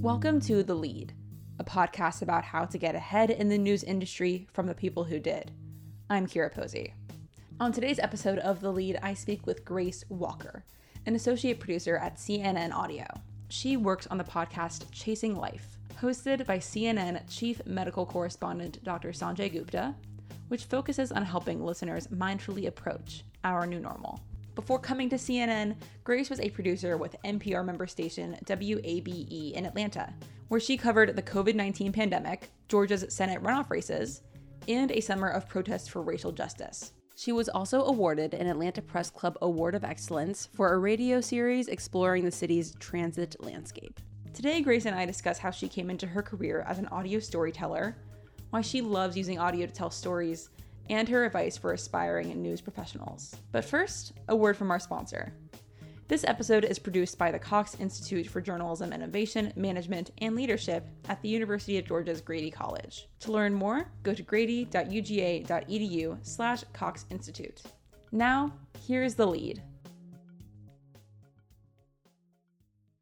Welcome 0.00 0.40
to 0.42 0.62
The 0.62 0.74
Lead, 0.74 1.12
a 1.58 1.64
podcast 1.64 2.22
about 2.22 2.42
how 2.42 2.64
to 2.64 2.78
get 2.78 2.94
ahead 2.94 3.28
in 3.28 3.50
the 3.50 3.58
news 3.58 3.84
industry 3.84 4.48
from 4.50 4.66
the 4.66 4.74
people 4.74 5.04
who 5.04 5.20
did. 5.20 5.50
I'm 6.08 6.26
Kira 6.26 6.50
Posey. 6.50 6.94
On 7.60 7.70
today's 7.70 7.98
episode 7.98 8.38
of 8.38 8.62
The 8.62 8.72
Lead, 8.72 8.98
I 9.02 9.12
speak 9.12 9.46
with 9.46 9.62
Grace 9.62 10.02
Walker, 10.08 10.64
an 11.04 11.16
associate 11.16 11.60
producer 11.60 11.98
at 11.98 12.16
CNN 12.16 12.72
Audio. 12.72 13.04
She 13.50 13.76
works 13.76 14.06
on 14.06 14.16
the 14.16 14.24
podcast 14.24 14.86
Chasing 14.90 15.36
Life, 15.36 15.76
hosted 16.00 16.46
by 16.46 16.56
CNN 16.56 17.20
chief 17.28 17.60
medical 17.66 18.06
correspondent 18.06 18.82
Dr. 18.82 19.10
Sanjay 19.10 19.52
Gupta, 19.52 19.94
which 20.48 20.64
focuses 20.64 21.12
on 21.12 21.26
helping 21.26 21.62
listeners 21.62 22.06
mindfully 22.06 22.68
approach 22.68 23.22
our 23.44 23.66
new 23.66 23.78
normal. 23.78 24.18
Before 24.60 24.78
coming 24.78 25.08
to 25.08 25.16
CNN, 25.16 25.74
Grace 26.04 26.28
was 26.28 26.38
a 26.38 26.50
producer 26.50 26.98
with 26.98 27.16
NPR 27.24 27.64
member 27.64 27.86
station 27.86 28.36
WABE 28.44 29.54
in 29.54 29.64
Atlanta, 29.64 30.12
where 30.48 30.60
she 30.60 30.76
covered 30.76 31.16
the 31.16 31.22
COVID 31.22 31.54
19 31.54 31.92
pandemic, 31.92 32.50
Georgia's 32.68 33.06
Senate 33.08 33.42
runoff 33.42 33.70
races, 33.70 34.20
and 34.68 34.92
a 34.92 35.00
summer 35.00 35.28
of 35.28 35.48
protests 35.48 35.88
for 35.88 36.02
racial 36.02 36.30
justice. 36.30 36.92
She 37.16 37.32
was 37.32 37.48
also 37.48 37.84
awarded 37.84 38.34
an 38.34 38.48
Atlanta 38.48 38.82
Press 38.82 39.08
Club 39.08 39.38
Award 39.40 39.74
of 39.74 39.82
Excellence 39.82 40.50
for 40.52 40.74
a 40.74 40.78
radio 40.78 41.22
series 41.22 41.68
exploring 41.68 42.26
the 42.26 42.30
city's 42.30 42.74
transit 42.74 43.36
landscape. 43.42 43.98
Today, 44.34 44.60
Grace 44.60 44.84
and 44.84 44.94
I 44.94 45.06
discuss 45.06 45.38
how 45.38 45.50
she 45.50 45.68
came 45.68 45.88
into 45.88 46.06
her 46.06 46.20
career 46.20 46.66
as 46.68 46.78
an 46.78 46.88
audio 46.88 47.18
storyteller, 47.18 47.96
why 48.50 48.60
she 48.60 48.82
loves 48.82 49.16
using 49.16 49.38
audio 49.38 49.64
to 49.64 49.72
tell 49.72 49.90
stories, 49.90 50.50
and 50.90 51.08
her 51.08 51.24
advice 51.24 51.56
for 51.56 51.72
aspiring 51.72 52.42
news 52.42 52.60
professionals. 52.60 53.34
But 53.52 53.64
first, 53.64 54.12
a 54.28 54.36
word 54.36 54.56
from 54.56 54.70
our 54.70 54.80
sponsor. 54.80 55.32
This 56.08 56.24
episode 56.24 56.64
is 56.64 56.80
produced 56.80 57.16
by 57.16 57.30
the 57.30 57.38
Cox 57.38 57.76
Institute 57.78 58.26
for 58.26 58.40
Journalism 58.40 58.92
Innovation, 58.92 59.52
Management, 59.54 60.10
and 60.18 60.34
Leadership 60.34 60.88
at 61.08 61.22
the 61.22 61.28
University 61.28 61.78
of 61.78 61.86
Georgia's 61.86 62.20
Grady 62.20 62.50
College. 62.50 63.08
To 63.20 63.30
learn 63.30 63.54
more, 63.54 63.88
go 64.02 64.12
to 64.12 64.22
grady.uga.edu 64.24 66.18
slash 66.22 66.64
Cox 66.72 67.06
Institute. 67.10 67.62
Now, 68.10 68.52
here's 68.84 69.14
the 69.14 69.26
lead. 69.26 69.62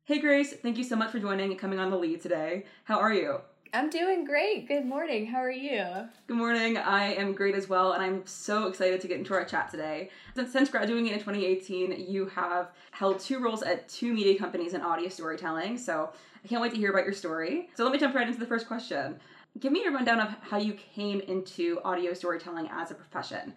Hey 0.04 0.20
Grace, 0.20 0.52
thank 0.52 0.76
you 0.76 0.84
so 0.84 0.96
much 0.96 1.10
for 1.10 1.18
joining 1.18 1.50
and 1.50 1.58
coming 1.58 1.78
on 1.78 1.90
the 1.90 1.96
lead 1.96 2.20
today. 2.20 2.64
How 2.84 2.98
are 2.98 3.12
you? 3.12 3.40
I'm 3.72 3.90
doing 3.90 4.24
great. 4.24 4.66
Good 4.66 4.86
morning. 4.86 5.26
How 5.26 5.38
are 5.38 5.50
you? 5.50 5.84
Good 6.26 6.36
morning. 6.36 6.78
I 6.78 7.12
am 7.14 7.32
great 7.32 7.54
as 7.54 7.68
well, 7.68 7.92
and 7.92 8.02
I'm 8.02 8.26
so 8.26 8.66
excited 8.66 9.00
to 9.02 9.08
get 9.08 9.18
into 9.18 9.34
our 9.34 9.44
chat 9.44 9.70
today. 9.70 10.10
Since 10.34 10.70
graduating 10.70 11.08
in 11.08 11.18
2018, 11.18 12.06
you 12.08 12.26
have 12.26 12.70
held 12.92 13.20
two 13.20 13.40
roles 13.40 13.62
at 13.62 13.88
two 13.88 14.14
media 14.14 14.38
companies 14.38 14.72
in 14.72 14.80
audio 14.80 15.08
storytelling, 15.08 15.76
so 15.76 16.10
I 16.42 16.48
can't 16.48 16.62
wait 16.62 16.72
to 16.72 16.78
hear 16.78 16.90
about 16.90 17.04
your 17.04 17.12
story. 17.12 17.68
So 17.74 17.84
let 17.84 17.92
me 17.92 17.98
jump 17.98 18.14
right 18.14 18.26
into 18.26 18.40
the 18.40 18.46
first 18.46 18.66
question. 18.66 19.20
Give 19.58 19.72
me 19.72 19.84
a 19.84 19.90
rundown 19.90 20.20
of 20.20 20.34
how 20.40 20.58
you 20.58 20.72
came 20.72 21.20
into 21.20 21.78
audio 21.84 22.14
storytelling 22.14 22.68
as 22.72 22.90
a 22.90 22.94
profession. 22.94 23.52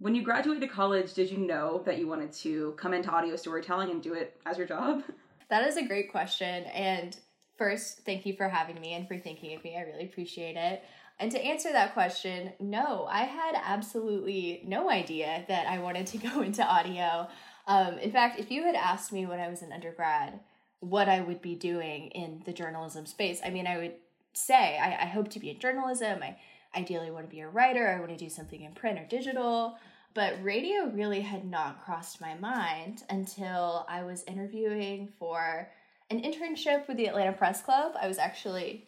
When 0.00 0.16
you 0.16 0.22
graduated 0.22 0.68
college, 0.70 1.14
did 1.14 1.30
you 1.30 1.38
know 1.38 1.82
that 1.86 1.98
you 1.98 2.08
wanted 2.08 2.32
to 2.32 2.72
come 2.76 2.92
into 2.92 3.10
audio 3.10 3.36
storytelling 3.36 3.90
and 3.90 4.02
do 4.02 4.14
it 4.14 4.40
as 4.46 4.58
your 4.58 4.66
job? 4.66 5.04
That 5.50 5.68
is 5.68 5.76
a 5.76 5.86
great 5.86 6.10
question, 6.10 6.64
and 6.64 7.16
First, 7.56 8.00
thank 8.04 8.26
you 8.26 8.34
for 8.34 8.48
having 8.48 8.80
me 8.80 8.94
and 8.94 9.06
for 9.06 9.16
thinking 9.16 9.56
of 9.56 9.62
me. 9.62 9.76
I 9.76 9.82
really 9.82 10.04
appreciate 10.04 10.56
it. 10.56 10.82
And 11.20 11.30
to 11.30 11.44
answer 11.44 11.70
that 11.70 11.94
question, 11.94 12.52
no, 12.58 13.06
I 13.08 13.22
had 13.22 13.54
absolutely 13.62 14.62
no 14.66 14.90
idea 14.90 15.44
that 15.46 15.66
I 15.66 15.78
wanted 15.78 16.06
to 16.08 16.18
go 16.30 16.40
into 16.42 16.64
audio. 16.64 17.28
Um, 17.66 17.98
in 17.98 18.10
fact, 18.10 18.40
if 18.40 18.50
you 18.50 18.64
had 18.64 18.74
asked 18.74 19.12
me 19.12 19.26
when 19.26 19.40
I 19.40 19.48
was 19.48 19.62
an 19.62 19.72
undergrad 19.72 20.40
what 20.80 21.08
I 21.08 21.20
would 21.20 21.40
be 21.40 21.54
doing 21.54 22.08
in 22.08 22.42
the 22.44 22.52
journalism 22.52 23.06
space, 23.06 23.40
I 23.44 23.50
mean, 23.50 23.66
I 23.66 23.78
would 23.78 23.94
say 24.32 24.78
I, 24.78 25.04
I 25.04 25.06
hope 25.06 25.30
to 25.30 25.38
be 25.38 25.50
in 25.50 25.60
journalism. 25.60 26.22
I 26.22 26.36
ideally 26.76 27.10
want 27.10 27.30
to 27.30 27.34
be 27.34 27.40
a 27.40 27.48
writer. 27.48 27.88
I 27.88 28.00
want 28.00 28.10
to 28.10 28.16
do 28.16 28.28
something 28.28 28.62
in 28.62 28.72
print 28.72 28.98
or 28.98 29.06
digital. 29.06 29.78
But 30.12 30.42
radio 30.42 30.86
really 30.86 31.20
had 31.20 31.44
not 31.44 31.84
crossed 31.84 32.20
my 32.20 32.34
mind 32.34 33.02
until 33.08 33.86
I 33.88 34.02
was 34.04 34.24
interviewing 34.24 35.08
for 35.18 35.68
an 36.10 36.20
internship 36.22 36.86
with 36.86 36.96
the 36.96 37.06
Atlanta 37.06 37.32
Press 37.32 37.62
Club. 37.62 37.92
I 38.00 38.08
was 38.08 38.18
actually 38.18 38.86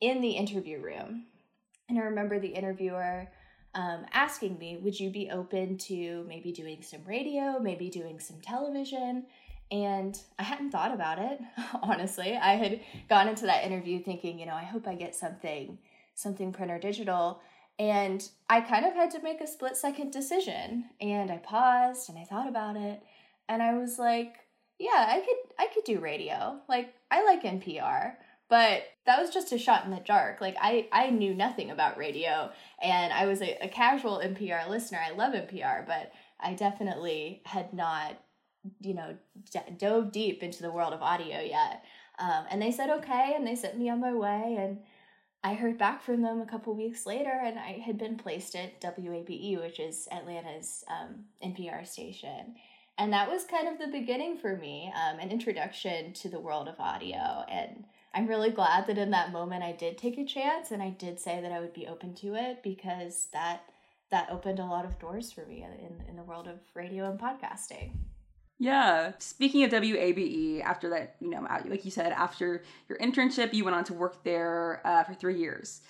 in 0.00 0.20
the 0.20 0.32
interview 0.32 0.80
room, 0.80 1.24
and 1.88 1.98
I 1.98 2.02
remember 2.02 2.38
the 2.38 2.48
interviewer 2.48 3.28
um, 3.74 4.06
asking 4.12 4.58
me, 4.58 4.78
Would 4.82 4.98
you 4.98 5.10
be 5.10 5.30
open 5.30 5.78
to 5.78 6.24
maybe 6.26 6.50
doing 6.50 6.82
some 6.82 7.04
radio, 7.06 7.58
maybe 7.58 7.90
doing 7.90 8.18
some 8.18 8.40
television? 8.40 9.26
And 9.70 10.18
I 10.38 10.44
hadn't 10.44 10.70
thought 10.70 10.94
about 10.94 11.18
it, 11.18 11.40
honestly. 11.82 12.36
I 12.36 12.54
had 12.54 12.80
gone 13.08 13.28
into 13.28 13.46
that 13.46 13.64
interview 13.64 14.02
thinking, 14.02 14.38
you 14.38 14.46
know, 14.46 14.54
I 14.54 14.62
hope 14.62 14.86
I 14.86 14.94
get 14.94 15.14
something, 15.14 15.78
something 16.14 16.52
print 16.52 16.70
or 16.70 16.78
digital. 16.78 17.40
And 17.78 18.26
I 18.48 18.60
kind 18.62 18.86
of 18.86 18.94
had 18.94 19.10
to 19.12 19.22
make 19.22 19.40
a 19.40 19.46
split 19.46 19.76
second 19.76 20.12
decision. 20.12 20.86
And 21.00 21.30
I 21.30 21.38
paused 21.38 22.08
and 22.08 22.18
I 22.18 22.24
thought 22.24 22.48
about 22.48 22.76
it. 22.76 23.02
And 23.48 23.62
I 23.62 23.76
was 23.76 23.98
like, 23.98 24.36
yeah, 24.78 25.06
I 25.08 25.20
could 25.20 25.54
I 25.58 25.66
could 25.72 25.84
do 25.84 26.00
radio. 26.00 26.60
Like 26.68 26.94
I 27.10 27.24
like 27.24 27.42
NPR, 27.42 28.14
but 28.48 28.82
that 29.06 29.20
was 29.20 29.30
just 29.30 29.52
a 29.52 29.58
shot 29.58 29.84
in 29.84 29.90
the 29.90 30.00
dark. 30.00 30.40
Like 30.40 30.56
I 30.60 30.88
I 30.92 31.10
knew 31.10 31.34
nothing 31.34 31.70
about 31.70 31.98
radio 31.98 32.50
and 32.82 33.12
I 33.12 33.26
was 33.26 33.40
a, 33.40 33.56
a 33.64 33.68
casual 33.68 34.20
NPR 34.22 34.68
listener. 34.68 35.00
I 35.04 35.12
love 35.12 35.32
NPR, 35.32 35.86
but 35.86 36.12
I 36.38 36.52
definitely 36.54 37.42
had 37.46 37.72
not, 37.72 38.16
you 38.80 38.94
know, 38.94 39.16
d- 39.50 39.60
dove 39.78 40.12
deep 40.12 40.42
into 40.42 40.62
the 40.62 40.72
world 40.72 40.92
of 40.92 41.02
audio 41.02 41.40
yet. 41.40 41.84
Um, 42.18 42.44
and 42.50 42.60
they 42.60 42.72
said 42.72 42.90
okay, 42.90 43.34
and 43.36 43.46
they 43.46 43.56
sent 43.56 43.78
me 43.78 43.90
on 43.90 44.00
my 44.00 44.14
way, 44.14 44.56
and 44.58 44.78
I 45.44 45.54
heard 45.54 45.76
back 45.76 46.02
from 46.02 46.22
them 46.22 46.40
a 46.40 46.46
couple 46.46 46.74
weeks 46.74 47.04
later, 47.04 47.42
and 47.44 47.58
I 47.58 47.82
had 47.84 47.98
been 47.98 48.16
placed 48.16 48.56
at 48.56 48.80
WABE, 48.80 49.60
which 49.60 49.78
is 49.78 50.08
Atlanta's 50.10 50.82
um, 50.88 51.24
NPR 51.44 51.86
station 51.86 52.56
and 52.98 53.12
that 53.12 53.30
was 53.30 53.44
kind 53.44 53.68
of 53.68 53.78
the 53.78 53.86
beginning 53.86 54.36
for 54.36 54.56
me 54.56 54.92
um, 54.94 55.18
an 55.18 55.30
introduction 55.30 56.12
to 56.12 56.28
the 56.28 56.40
world 56.40 56.68
of 56.68 56.78
audio 56.78 57.44
and 57.50 57.84
i'm 58.14 58.26
really 58.26 58.50
glad 58.50 58.86
that 58.86 58.98
in 58.98 59.10
that 59.10 59.32
moment 59.32 59.62
i 59.62 59.72
did 59.72 59.96
take 59.96 60.18
a 60.18 60.24
chance 60.24 60.70
and 60.70 60.82
i 60.82 60.90
did 60.90 61.18
say 61.18 61.40
that 61.40 61.52
i 61.52 61.60
would 61.60 61.74
be 61.74 61.86
open 61.86 62.14
to 62.14 62.34
it 62.34 62.62
because 62.62 63.28
that 63.32 63.62
that 64.10 64.28
opened 64.30 64.58
a 64.58 64.64
lot 64.64 64.84
of 64.84 64.98
doors 64.98 65.32
for 65.32 65.44
me 65.46 65.64
in, 65.64 66.08
in 66.08 66.16
the 66.16 66.22
world 66.22 66.46
of 66.46 66.58
radio 66.74 67.10
and 67.10 67.18
podcasting 67.18 67.90
yeah. 68.58 69.12
Speaking 69.18 69.64
of 69.64 69.70
WABE, 69.70 70.62
after 70.62 70.88
that, 70.90 71.16
you 71.20 71.30
know, 71.30 71.46
like 71.66 71.84
you 71.84 71.90
said, 71.90 72.12
after 72.12 72.62
your 72.88 72.98
internship, 72.98 73.52
you 73.52 73.64
went 73.64 73.76
on 73.76 73.84
to 73.84 73.94
work 73.94 74.24
there 74.24 74.80
uh, 74.84 75.04
for 75.04 75.14
three 75.14 75.38
years. 75.38 75.82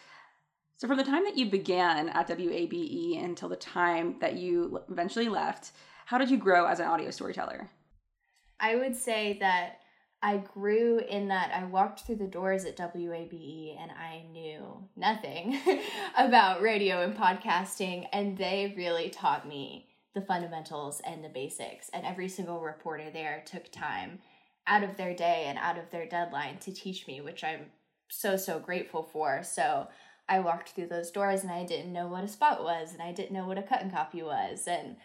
So, 0.76 0.88
from 0.88 0.96
the 0.96 1.04
time 1.04 1.24
that 1.24 1.38
you 1.38 1.46
began 1.46 2.08
at 2.08 2.28
WABE 2.28 3.24
until 3.24 3.48
the 3.48 3.56
time 3.56 4.16
that 4.20 4.34
you 4.34 4.80
eventually 4.90 5.28
left, 5.28 5.72
how 6.06 6.18
did 6.18 6.30
you 6.30 6.36
grow 6.36 6.66
as 6.66 6.78
an 6.78 6.86
audio 6.86 7.10
storyteller? 7.10 7.68
I 8.60 8.76
would 8.76 8.94
say 8.94 9.38
that 9.40 9.80
I 10.22 10.36
grew 10.36 11.00
in 11.00 11.28
that 11.28 11.50
I 11.52 11.64
walked 11.64 12.02
through 12.06 12.16
the 12.16 12.28
doors 12.28 12.64
at 12.64 12.76
WABE 12.76 13.76
and 13.76 13.90
I 13.90 14.24
knew 14.30 14.88
nothing 14.94 15.60
about 16.16 16.62
radio 16.62 17.02
and 17.02 17.16
podcasting, 17.16 18.06
and 18.12 18.38
they 18.38 18.72
really 18.76 19.10
taught 19.10 19.48
me 19.48 19.88
the 20.14 20.20
fundamentals 20.20 21.02
and 21.04 21.24
the 21.24 21.28
basics. 21.28 21.90
And 21.92 22.06
every 22.06 22.28
single 22.28 22.60
reporter 22.60 23.10
there 23.12 23.42
took 23.44 23.72
time 23.72 24.20
out 24.68 24.84
of 24.84 24.96
their 24.96 25.12
day 25.12 25.46
and 25.48 25.58
out 25.58 25.76
of 25.76 25.90
their 25.90 26.06
deadline 26.06 26.58
to 26.58 26.72
teach 26.72 27.08
me, 27.08 27.20
which 27.20 27.42
I'm 27.42 27.66
so, 28.08 28.36
so 28.36 28.60
grateful 28.60 29.02
for. 29.02 29.42
So 29.42 29.88
I 30.28 30.38
walked 30.38 30.70
through 30.70 30.86
those 30.86 31.10
doors 31.10 31.42
and 31.42 31.50
I 31.50 31.64
didn't 31.64 31.92
know 31.92 32.06
what 32.06 32.22
a 32.22 32.28
spot 32.28 32.62
was, 32.62 32.92
and 32.92 33.02
I 33.02 33.10
didn't 33.10 33.32
know 33.32 33.46
what 33.46 33.58
a 33.58 33.62
cut 33.62 33.82
and 33.82 33.92
copy 33.92 34.22
was, 34.22 34.68
and 34.68 34.96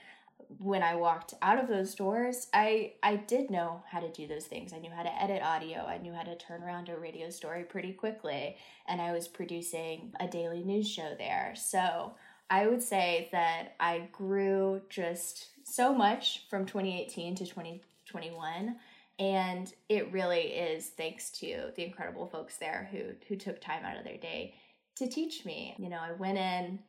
when 0.59 0.83
I 0.83 0.95
walked 0.95 1.33
out 1.41 1.59
of 1.59 1.67
those 1.67 1.95
doors, 1.95 2.47
I 2.53 2.93
I 3.03 3.15
did 3.15 3.49
know 3.49 3.83
how 3.89 3.99
to 3.99 4.11
do 4.11 4.27
those 4.27 4.45
things. 4.45 4.73
I 4.73 4.79
knew 4.79 4.91
how 4.91 5.03
to 5.03 5.21
edit 5.21 5.41
audio. 5.41 5.85
I 5.85 5.97
knew 5.97 6.13
how 6.13 6.23
to 6.23 6.35
turn 6.35 6.63
around 6.63 6.89
a 6.89 6.97
radio 6.97 7.29
story 7.29 7.63
pretty 7.63 7.93
quickly, 7.93 8.57
and 8.87 9.01
I 9.01 9.11
was 9.11 9.27
producing 9.27 10.13
a 10.19 10.27
daily 10.27 10.63
news 10.63 10.89
show 10.89 11.15
there. 11.17 11.53
So, 11.55 12.13
I 12.49 12.67
would 12.67 12.83
say 12.83 13.29
that 13.31 13.75
I 13.79 14.09
grew 14.11 14.81
just 14.89 15.49
so 15.63 15.93
much 15.93 16.45
from 16.49 16.65
2018 16.65 17.35
to 17.35 17.45
2021 17.45 18.75
and 19.19 19.71
it 19.87 20.11
really 20.11 20.47
is 20.47 20.87
thanks 20.87 21.29
to 21.29 21.71
the 21.75 21.85
incredible 21.85 22.25
folks 22.25 22.57
there 22.57 22.89
who 22.91 23.13
who 23.27 23.35
took 23.35 23.61
time 23.61 23.85
out 23.85 23.97
of 23.97 24.03
their 24.03 24.17
day 24.17 24.55
to 24.95 25.07
teach 25.07 25.45
me. 25.45 25.75
You 25.77 25.89
know, 25.89 25.99
I 25.99 26.11
went 26.13 26.37
in 26.37 26.79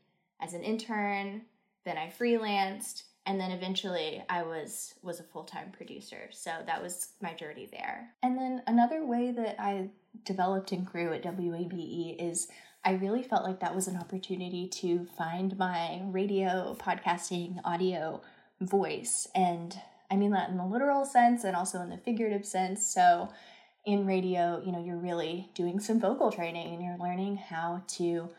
as 0.41 0.55
an 0.55 0.63
intern, 0.63 1.43
then 1.85 1.99
I 1.99 2.09
freelanced, 2.19 3.05
and 3.27 3.41
then 3.41 3.53
eventually 3.53 4.23
I 4.29 4.43
was 4.43 4.95
was 5.03 5.21
a 5.21 5.25
full-time 5.25 5.71
producer. 5.71 6.29
So 6.31 6.51
that 6.67 6.83
was 6.83 7.11
my 7.21 7.35
journey 7.35 7.69
there. 7.71 8.11
And 8.23 8.37
then 8.37 8.63
another 8.67 9.05
way 9.05 9.31
that 9.31 9.57
I 9.61 9.91
developed 10.25 10.73
and 10.73 10.85
grew 10.85 11.13
at 11.13 11.23
WABE 11.23 12.17
is 12.19 12.49
I 12.85 12.93
really 12.95 13.23
felt 13.23 13.45
like 13.45 13.61
that 13.61 13.75
was 13.75 13.87
an 13.87 13.97
opportunity 13.97 14.67
to 14.69 15.07
find 15.17 15.57
my 15.57 16.03
radio, 16.07 16.77
podcasting, 16.81 17.61
audio 17.65 18.21
voice. 18.61 19.29
And 19.35 19.81
I 20.11 20.17
mean 20.17 20.33
that 20.33 20.51
in 20.51 20.57
the 20.57 20.67
literal 20.67 21.05
sense 21.05 21.45
and 21.45 21.55
also 21.55 21.81
in 21.81 21.91
the 21.91 21.99
figurative 21.99 22.45
sense. 22.45 22.85
So 22.85 23.29
in 23.85 24.05
radio, 24.05 24.61
you 24.65 24.73
know, 24.73 24.83
you're 24.83 24.97
really 24.97 25.49
doing 25.55 25.79
some 25.79 26.01
vocal 26.01 26.33
training 26.33 26.75
and 26.75 26.83
you're 26.83 26.99
learning 26.99 27.37
how 27.37 27.83
to 27.89 28.31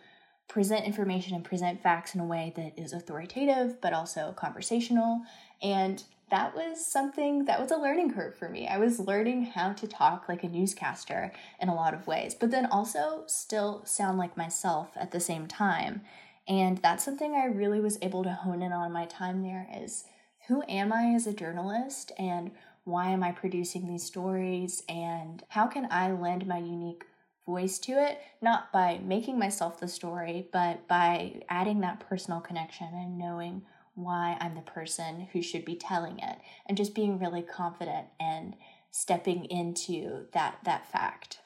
present 0.54 0.86
information 0.86 1.34
and 1.34 1.44
present 1.44 1.82
facts 1.82 2.14
in 2.14 2.22
a 2.22 2.26
way 2.26 2.54
that 2.56 2.78
is 2.78 2.94
authoritative 2.94 3.82
but 3.82 3.92
also 3.92 4.32
conversational. 4.38 5.20
And 5.64 6.04
that 6.30 6.56
was 6.56 6.86
something 6.86 7.46
that 7.46 7.60
was 7.60 7.72
a 7.72 7.78
learning 7.78 8.14
curve 8.14 8.38
for 8.38 8.48
me. 8.50 8.68
I 8.68 8.78
was 8.78 9.00
learning 9.00 9.46
how 9.46 9.74
to 9.74 9.88
talk 9.88 10.30
like 10.30 10.44
a 10.44 10.48
newscaster 10.48 11.32
in 11.60 11.70
a 11.70 11.74
lot 11.74 11.96
of 11.96 12.06
ways, 12.06 12.36
but 12.36 12.52
then 12.52 12.68
also 12.68 13.24
still 13.26 13.82
sound 13.86 14.20
like 14.20 14.38
myself 14.38 14.92
at 14.96 15.10
the 15.10 15.20
same 15.20 15.48
time. 15.48 16.02
And 16.48 16.78
that's 16.78 17.04
something 17.04 17.34
I 17.34 17.46
really 17.46 17.80
was 17.80 17.98
able 18.04 18.24
to 18.24 18.34
hone 18.34 18.62
in 18.62 18.72
on 18.72 18.92
my 18.92 19.06
time 19.06 19.42
there 19.42 19.68
is 19.76 20.04
who 20.48 20.62
am 20.70 20.94
I 20.94 21.16
as 21.16 21.26
a 21.26 21.34
journalist 21.34 22.12
and 22.20 22.52
why 22.84 23.10
am 23.10 23.24
I 23.24 23.32
producing 23.32 23.88
these 23.88 24.04
stories 24.04 24.84
and 24.88 25.42
how 25.48 25.66
can 25.66 25.88
I 25.90 26.12
lend 26.12 26.46
my 26.46 26.60
unique 26.60 27.06
voice 27.46 27.80
to 27.80 27.92
it, 27.94 28.20
not 28.42 28.72
by 28.72 29.00
making 29.04 29.38
myself 29.38 29.80
the 29.80 29.88
story, 29.88 30.48
but 30.52 30.88
by 30.88 31.42
adding 31.50 31.82
that 31.82 32.08
personal 32.08 32.40
connection 32.40 32.88
and 32.94 33.18
knowing 33.18 33.64
why 33.96 34.38
I'm 34.40 34.56
the 34.56 34.62
person 34.62 35.28
who 35.34 35.42
should 35.42 35.66
be 35.66 35.76
telling 35.76 36.20
it 36.20 36.38
and 36.66 36.78
just 36.78 36.96
being 36.96 37.20
really 37.20 37.44
confident 37.44 38.08
and 38.20 38.56
stepping 38.92 39.46
into 39.46 40.26
that 40.34 40.58
that 40.64 40.92
fact. 40.92 41.40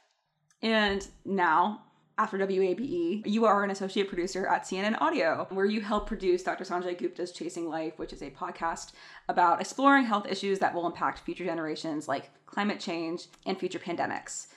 And 0.61 1.07
now 1.25 1.83
after 2.17 2.37
WABE, 2.39 3.27
you 3.27 3.45
are 3.45 3.63
an 3.63 3.69
associate 3.69 4.07
producer 4.07 4.47
at 4.47 4.63
CNN 4.63 4.99
Audio, 4.99 5.45
where 5.51 5.67
you 5.67 5.81
help 5.81 6.07
produce 6.07 6.41
Dr. 6.41 6.63
Sanjay 6.63 6.97
Gupta's 6.97 7.31
Chasing 7.31 7.69
Life, 7.69 7.93
which 7.97 8.11
is 8.11 8.23
a 8.23 8.31
podcast 8.31 8.93
about 9.29 9.61
exploring 9.61 10.05
health 10.05 10.25
issues 10.27 10.57
that 10.59 10.73
will 10.73 10.87
impact 10.87 11.19
future 11.19 11.45
generations 11.45 12.07
like 12.07 12.31
climate 12.47 12.79
change 12.79 13.27
and 13.45 13.59
future 13.59 13.77
pandemics. 13.77 14.47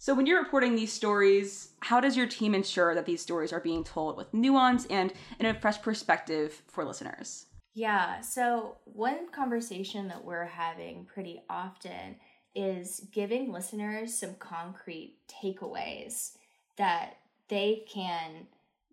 So, 0.00 0.14
when 0.14 0.26
you're 0.26 0.42
reporting 0.42 0.76
these 0.76 0.92
stories, 0.92 1.70
how 1.80 2.00
does 2.00 2.16
your 2.16 2.28
team 2.28 2.54
ensure 2.54 2.94
that 2.94 3.04
these 3.04 3.20
stories 3.20 3.52
are 3.52 3.60
being 3.60 3.82
told 3.82 4.16
with 4.16 4.32
nuance 4.32 4.86
and 4.86 5.12
in 5.40 5.46
a 5.46 5.60
fresh 5.60 5.82
perspective 5.82 6.62
for 6.68 6.84
listeners? 6.84 7.46
Yeah, 7.74 8.20
so 8.20 8.76
one 8.84 9.28
conversation 9.30 10.08
that 10.08 10.24
we're 10.24 10.46
having 10.46 11.04
pretty 11.04 11.42
often 11.50 12.16
is 12.54 13.06
giving 13.12 13.52
listeners 13.52 14.16
some 14.16 14.34
concrete 14.36 15.16
takeaways 15.28 16.32
that 16.76 17.16
they 17.48 17.84
can 17.88 18.46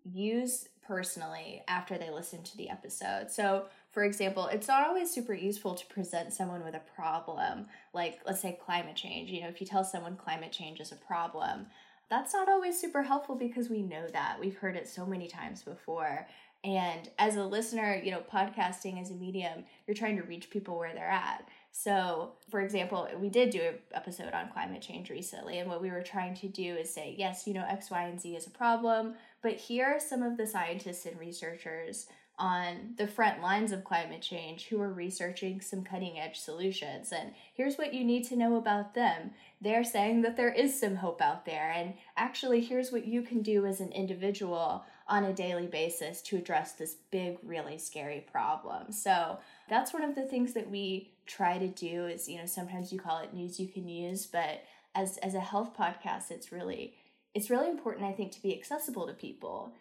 use 0.04 0.68
personally 0.86 1.62
after 1.68 1.98
they 1.98 2.10
listen 2.10 2.42
to 2.42 2.56
the 2.56 2.68
episode. 2.68 3.30
So, 3.30 3.66
for 3.96 4.04
example, 4.04 4.46
it's 4.48 4.68
not 4.68 4.86
always 4.86 5.10
super 5.10 5.32
useful 5.32 5.74
to 5.74 5.86
present 5.86 6.30
someone 6.30 6.62
with 6.62 6.74
a 6.74 6.82
problem, 6.94 7.64
like 7.94 8.20
let's 8.26 8.42
say 8.42 8.58
climate 8.62 8.94
change. 8.94 9.30
You 9.30 9.40
know, 9.40 9.48
if 9.48 9.58
you 9.58 9.66
tell 9.66 9.84
someone 9.84 10.16
climate 10.16 10.52
change 10.52 10.80
is 10.80 10.92
a 10.92 10.96
problem, 10.96 11.64
that's 12.10 12.34
not 12.34 12.46
always 12.46 12.78
super 12.78 13.02
helpful 13.02 13.36
because 13.36 13.70
we 13.70 13.80
know 13.80 14.06
that. 14.12 14.36
We've 14.38 14.58
heard 14.58 14.76
it 14.76 14.86
so 14.86 15.06
many 15.06 15.28
times 15.28 15.62
before. 15.62 16.28
And 16.62 17.08
as 17.18 17.36
a 17.36 17.44
listener, 17.46 17.98
you 18.04 18.10
know, 18.10 18.20
podcasting 18.30 19.00
as 19.00 19.12
a 19.12 19.14
medium, 19.14 19.64
you're 19.86 19.94
trying 19.94 20.18
to 20.18 20.24
reach 20.24 20.50
people 20.50 20.76
where 20.76 20.92
they're 20.92 21.08
at. 21.08 21.48
So, 21.72 22.32
for 22.50 22.60
example, 22.60 23.08
we 23.18 23.30
did 23.30 23.48
do 23.48 23.62
an 23.62 23.74
episode 23.94 24.34
on 24.34 24.50
climate 24.50 24.82
change 24.82 25.08
recently, 25.08 25.58
and 25.58 25.70
what 25.70 25.80
we 25.80 25.90
were 25.90 26.02
trying 26.02 26.34
to 26.36 26.48
do 26.48 26.74
is 26.74 26.92
say, 26.92 27.14
yes, 27.16 27.46
you 27.46 27.54
know, 27.54 27.64
X, 27.66 27.90
Y, 27.90 28.02
and 28.02 28.20
Z 28.20 28.36
is 28.36 28.46
a 28.46 28.50
problem, 28.50 29.14
but 29.42 29.52
here 29.52 29.86
are 29.86 30.00
some 30.00 30.22
of 30.22 30.36
the 30.36 30.46
scientists 30.46 31.06
and 31.06 31.18
researchers 31.18 32.08
on 32.38 32.94
the 32.98 33.06
front 33.06 33.40
lines 33.40 33.72
of 33.72 33.84
climate 33.84 34.20
change 34.20 34.66
who 34.66 34.80
are 34.80 34.92
researching 34.92 35.60
some 35.60 35.82
cutting 35.82 36.18
edge 36.18 36.38
solutions. 36.38 37.10
And 37.10 37.32
here's 37.54 37.76
what 37.76 37.94
you 37.94 38.04
need 38.04 38.24
to 38.24 38.36
know 38.36 38.56
about 38.56 38.94
them. 38.94 39.30
They're 39.60 39.84
saying 39.84 40.20
that 40.22 40.36
there 40.36 40.52
is 40.52 40.78
some 40.78 40.96
hope 40.96 41.22
out 41.22 41.46
there. 41.46 41.72
And 41.74 41.94
actually, 42.16 42.60
here's 42.60 42.92
what 42.92 43.06
you 43.06 43.22
can 43.22 43.40
do 43.40 43.64
as 43.64 43.80
an 43.80 43.90
individual 43.92 44.84
on 45.08 45.24
a 45.24 45.32
daily 45.32 45.66
basis 45.66 46.20
to 46.22 46.36
address 46.36 46.72
this 46.72 46.96
big, 47.10 47.38
really 47.42 47.78
scary 47.78 48.26
problem. 48.30 48.92
So 48.92 49.38
that's 49.68 49.94
one 49.94 50.04
of 50.04 50.14
the 50.14 50.26
things 50.26 50.52
that 50.52 50.70
we 50.70 51.12
try 51.26 51.56
to 51.58 51.68
do 51.68 52.06
is, 52.06 52.28
you 52.28 52.38
know, 52.38 52.46
sometimes 52.46 52.92
you 52.92 52.98
call 52.98 53.18
it 53.20 53.32
news 53.32 53.58
you 53.58 53.68
can 53.68 53.88
use, 53.88 54.26
but 54.26 54.62
as 54.94 55.16
as 55.18 55.34
a 55.34 55.40
health 55.40 55.76
podcast, 55.76 56.30
it's 56.30 56.52
really 56.52 56.94
it's 57.34 57.50
really 57.50 57.68
important, 57.68 58.06
I 58.06 58.12
think, 58.12 58.32
to 58.32 58.42
be 58.42 58.56
accessible 58.56 59.06
to 59.06 59.12
people 59.12 59.72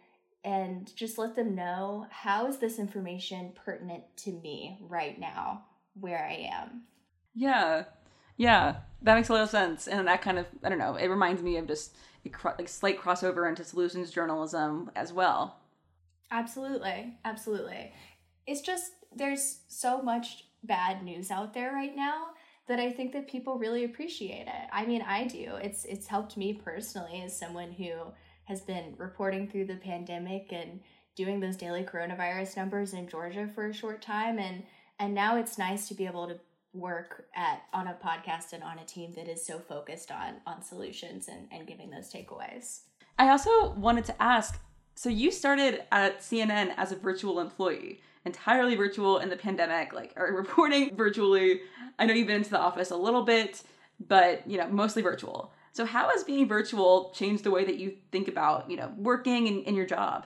and 0.46 0.96
just 0.96 1.18
let 1.18 1.36
them 1.36 1.56
know 1.56 2.06
how 2.12 2.46
is 2.46 2.58
this 2.58 2.78
information 2.78 3.52
pertinent 3.66 4.04
to 4.18 4.32
me 4.32 4.78
right 4.80 5.20
now 5.20 5.66
where 6.00 6.24
I 6.24 6.50
am. 6.54 6.84
Yeah. 7.34 7.86
Yeah, 8.38 8.76
that 9.02 9.16
makes 9.16 9.30
a 9.30 9.34
lot 9.34 9.42
of 9.42 9.50
sense. 9.50 9.88
And 9.88 10.08
that 10.08 10.22
kind 10.22 10.38
of, 10.38 10.46
I 10.64 10.70
don't 10.70 10.78
know, 10.78 10.96
it 10.96 11.08
reminds 11.08 11.42
me 11.42 11.58
of 11.58 11.68
just 11.68 11.96
a 12.26 12.30
like 12.58 12.70
slight 12.70 13.02
crossover 13.02 13.50
into 13.50 13.64
solutions 13.64 14.12
journalism 14.12 14.92
as 14.96 15.12
well. 15.12 15.58
Absolutely. 16.32 17.18
Absolutely. 17.26 17.92
It's 18.46 18.62
just 18.62 18.92
there's 19.16 19.60
so 19.68 20.02
much 20.02 20.46
bad 20.64 21.04
news 21.04 21.32
out 21.32 21.54
there 21.54 21.74
right 21.74 21.96
now 21.96 22.28
that 22.68 22.80
I 22.80 22.92
think 22.92 23.14
that 23.14 23.28
people 23.28 23.58
really 23.58 23.84
appreciate 23.84 24.48
it. 24.48 24.70
I 24.72 24.86
mean, 24.86 25.02
I 25.02 25.26
do. 25.26 25.56
It's 25.62 25.86
it's 25.86 26.08
helped 26.08 26.36
me 26.36 26.54
personally 26.54 27.22
as 27.24 27.38
someone 27.38 27.72
who 27.72 27.92
has 28.46 28.62
been 28.62 28.94
reporting 28.98 29.48
through 29.48 29.66
the 29.66 29.76
pandemic 29.76 30.52
and 30.52 30.80
doing 31.16 31.40
those 31.40 31.56
daily 31.56 31.84
coronavirus 31.84 32.58
numbers 32.58 32.94
in 32.94 33.08
Georgia 33.08 33.50
for 33.54 33.68
a 33.68 33.74
short 33.74 34.02
time 34.02 34.40
and 34.40 34.64
and 34.98 35.14
now 35.14 35.38
it's 35.38 35.58
nice 35.58 35.90
to 35.90 35.94
be 35.94 36.06
able 36.06 36.28
to 36.28 36.40
work 36.74 37.26
at 37.36 37.64
on 37.74 37.88
a 37.88 37.98
podcast 38.04 38.54
and 38.54 38.64
on 38.64 38.80
a 38.80 38.86
team 38.86 39.14
that 39.16 39.28
is 39.28 39.46
so 39.46 39.60
focused 39.60 40.12
on 40.12 40.36
on 40.46 40.62
solutions 40.62 41.28
and, 41.28 41.48
and 41.52 41.68
giving 41.68 41.90
those 41.90 42.12
takeaways. 42.12 42.82
I 43.18 43.30
also 43.30 43.72
wanted 43.74 44.06
to 44.06 44.22
ask 44.22 44.60
so 44.96 45.10
you 45.10 45.30
started 45.30 45.84
at 45.92 46.20
CNN 46.20 46.74
as 46.78 46.94
a 46.94 46.96
virtual 46.96 47.42
employee, 47.42 48.00
entirely 48.24 48.76
virtual 48.76 49.20
in 49.20 49.30
the 49.30 49.36
pandemic, 49.36 49.94
like 49.94 50.14
or 50.16 50.34
reporting 50.34 50.96
virtually. 50.96 51.62
I 52.00 52.06
know 52.06 52.14
you've 52.14 52.28
been 52.28 52.38
into 52.38 52.52
the 52.52 52.60
office 52.60 52.92
a 52.92 52.98
little 52.98 53.24
bit, 53.24 53.62
but 54.08 54.50
you 54.50 54.58
know, 54.58 54.68
mostly 54.70 55.02
virtual. 55.02 55.52
So 55.76 55.84
how 55.84 56.10
has 56.10 56.24
being 56.24 56.48
virtual 56.48 57.12
changed 57.14 57.44
the 57.44 57.52
way 57.52 57.66
that 57.66 57.78
you 57.78 57.98
think 58.10 58.30
about, 58.30 58.72
you 58.72 58.78
know, 58.78 58.94
working 58.96 59.48
in, 59.48 59.64
in 59.64 59.76
your 59.76 59.86
job? 59.86 60.26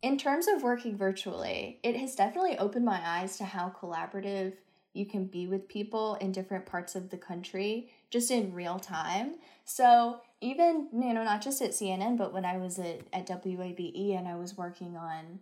In 0.00 0.16
terms 0.16 0.48
of 0.48 0.62
working 0.62 0.96
virtually, 0.96 1.78
it 1.82 1.94
has 1.94 2.14
definitely 2.14 2.56
opened 2.56 2.86
my 2.86 3.00
eyes 3.04 3.36
to 3.36 3.44
how 3.44 3.74
collaborative 3.78 4.54
you 4.94 5.04
can 5.04 5.26
be 5.26 5.46
with 5.46 5.68
people 5.68 6.14
in 6.16 6.32
different 6.32 6.64
parts 6.64 6.94
of 6.94 7.10
the 7.10 7.18
country 7.18 7.90
just 8.10 8.30
in 8.30 8.54
real 8.54 8.78
time. 8.78 9.34
So 9.66 10.22
even, 10.40 10.88
you 10.90 11.12
know, 11.12 11.22
not 11.22 11.42
just 11.42 11.60
at 11.60 11.72
CNN, 11.72 12.16
but 12.16 12.32
when 12.32 12.46
I 12.46 12.56
was 12.56 12.78
at, 12.78 13.02
at 13.12 13.26
WABE 13.26 14.18
and 14.18 14.26
I 14.26 14.36
was 14.36 14.56
working 14.56 14.96
on 14.96 15.40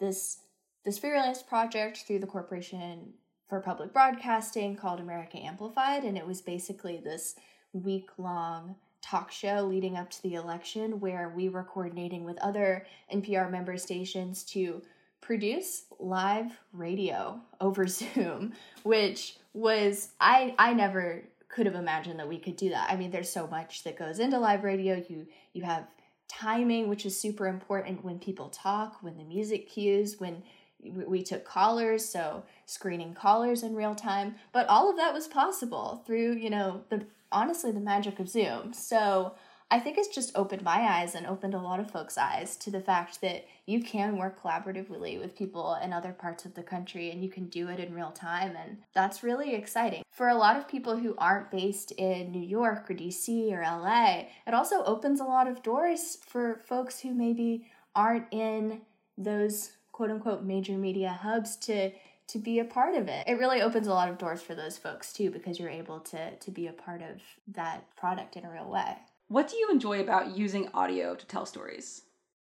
this 0.00 0.38
this 0.84 0.98
freelance 0.98 1.40
project 1.44 1.98
through 2.04 2.18
the 2.18 2.26
Corporation 2.26 3.12
for 3.48 3.60
Public 3.60 3.92
Broadcasting 3.92 4.74
called 4.74 4.98
America 4.98 5.38
Amplified, 5.38 6.02
and 6.02 6.18
it 6.18 6.26
was 6.26 6.40
basically 6.40 6.98
this 6.98 7.36
week 7.72 8.10
long 8.18 8.74
talk 9.02 9.32
show 9.32 9.62
leading 9.62 9.96
up 9.96 10.10
to 10.10 10.22
the 10.22 10.34
election 10.34 11.00
where 11.00 11.32
we 11.34 11.48
were 11.48 11.64
coordinating 11.64 12.24
with 12.24 12.38
other 12.38 12.86
NPR 13.12 13.50
member 13.50 13.76
stations 13.76 14.44
to 14.44 14.80
produce 15.20 15.84
live 15.98 16.52
radio 16.72 17.40
over 17.60 17.86
Zoom, 17.88 18.52
which 18.84 19.36
was 19.52 20.10
I 20.20 20.54
I 20.58 20.72
never 20.72 21.22
could 21.48 21.66
have 21.66 21.74
imagined 21.74 22.18
that 22.18 22.28
we 22.28 22.38
could 22.38 22.56
do 22.56 22.70
that. 22.70 22.90
I 22.90 22.96
mean, 22.96 23.10
there's 23.10 23.28
so 23.28 23.46
much 23.46 23.82
that 23.84 23.98
goes 23.98 24.18
into 24.18 24.38
live 24.38 24.64
radio. 24.64 25.02
You 25.08 25.26
you 25.52 25.62
have 25.64 25.84
timing, 26.28 26.88
which 26.88 27.04
is 27.04 27.18
super 27.18 27.46
important 27.46 28.04
when 28.04 28.18
people 28.18 28.48
talk, 28.48 29.02
when 29.02 29.18
the 29.18 29.24
music 29.24 29.68
cues, 29.68 30.18
when 30.18 30.42
we 30.82 31.22
took 31.22 31.44
callers, 31.44 32.04
so 32.04 32.44
screening 32.66 33.14
callers 33.14 33.62
in 33.62 33.74
real 33.74 33.94
time. 33.94 34.36
But 34.52 34.68
all 34.68 34.90
of 34.90 34.96
that 34.96 35.14
was 35.14 35.26
possible 35.26 36.02
through, 36.06 36.34
you 36.34 36.50
know, 36.50 36.84
the 36.88 37.06
honestly 37.30 37.72
the 37.72 37.80
magic 37.80 38.20
of 38.20 38.28
Zoom. 38.28 38.72
So 38.72 39.34
I 39.72 39.80
think 39.80 39.96
it's 39.96 40.14
just 40.14 40.36
opened 40.36 40.60
my 40.62 40.80
eyes 40.80 41.14
and 41.14 41.26
opened 41.26 41.54
a 41.54 41.58
lot 41.58 41.80
of 41.80 41.90
folks' 41.90 42.18
eyes 42.18 42.56
to 42.56 42.70
the 42.70 42.82
fact 42.82 43.22
that 43.22 43.46
you 43.64 43.82
can 43.82 44.18
work 44.18 44.42
collaboratively 44.42 45.18
with 45.18 45.34
people 45.34 45.78
in 45.82 45.94
other 45.94 46.12
parts 46.12 46.44
of 46.44 46.52
the 46.52 46.62
country 46.62 47.10
and 47.10 47.24
you 47.24 47.30
can 47.30 47.46
do 47.46 47.68
it 47.68 47.80
in 47.80 47.94
real 47.94 48.10
time. 48.10 48.54
And 48.54 48.76
that's 48.92 49.22
really 49.22 49.54
exciting. 49.54 50.02
For 50.10 50.28
a 50.28 50.34
lot 50.34 50.58
of 50.58 50.68
people 50.68 50.98
who 50.98 51.14
aren't 51.16 51.50
based 51.50 51.90
in 51.92 52.30
New 52.32 52.42
York 52.42 52.90
or 52.90 52.94
DC 52.94 53.50
or 53.50 53.62
LA, 53.62 54.24
it 54.46 54.52
also 54.52 54.84
opens 54.84 55.20
a 55.20 55.24
lot 55.24 55.48
of 55.48 55.62
doors 55.62 56.18
for 56.26 56.60
folks 56.68 57.00
who 57.00 57.14
maybe 57.14 57.66
aren't 57.96 58.26
in 58.30 58.82
those 59.16 59.72
quote 59.92 60.10
unquote 60.10 60.42
major 60.42 60.76
media 60.76 61.18
hubs 61.22 61.56
to 61.56 61.92
to 62.28 62.38
be 62.38 62.58
a 62.58 62.64
part 62.64 62.94
of 62.94 63.08
it. 63.08 63.24
It 63.26 63.38
really 63.38 63.60
opens 63.60 63.86
a 63.86 63.92
lot 63.92 64.08
of 64.08 64.16
doors 64.16 64.40
for 64.40 64.54
those 64.54 64.78
folks 64.78 65.12
too 65.12 65.30
because 65.30 65.58
you're 65.58 65.68
able 65.68 66.00
to 66.00 66.34
to 66.36 66.50
be 66.50 66.66
a 66.66 66.72
part 66.72 67.02
of 67.02 67.20
that 67.48 67.94
product 67.96 68.36
in 68.36 68.44
a 68.44 68.50
real 68.50 68.70
way. 68.70 68.96
What 69.28 69.48
do 69.48 69.56
you 69.56 69.70
enjoy 69.70 70.00
about 70.00 70.36
using 70.36 70.68
audio 70.74 71.14
to 71.14 71.26
tell 71.26 71.46
stories? 71.46 72.02